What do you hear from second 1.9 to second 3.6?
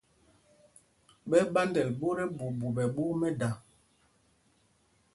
ɓot ɛɓuuɓu ɓɛ ɓwôk mɛ́da.